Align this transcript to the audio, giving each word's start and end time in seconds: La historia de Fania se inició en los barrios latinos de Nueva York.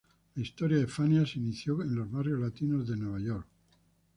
La 0.35 0.41
historia 0.41 0.77
de 0.79 0.87
Fania 0.87 1.27
se 1.27 1.37
inició 1.37 1.83
en 1.83 1.93
los 1.93 2.09
barrios 2.11 2.39
latinos 2.39 2.87
de 2.87 2.97
Nueva 2.97 3.19
York. 3.19 3.45